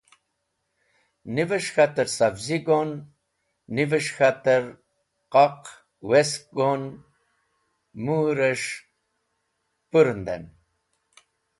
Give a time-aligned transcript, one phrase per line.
[1.35, 2.91] nives̃h k̃hater savzi go’n,
[3.75, 4.63] nives̃h k̃hater
[5.33, 5.59] qaq
[6.09, 6.83] west go’n,
[8.03, 8.69] mũres̃h
[9.89, 10.43] pũrũnden.